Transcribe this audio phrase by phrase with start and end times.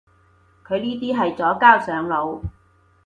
[0.65, 2.41] 佢呢啲係左膠上腦